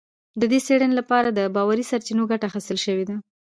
[0.39, 3.15] د دې څېړنې لپاره له باوري سرچینو ګټه اخیستل شوې ده